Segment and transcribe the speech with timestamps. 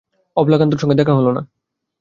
[0.37, 1.41] অবলাকান্তবাবুর সঙ্গে দেখা হল না।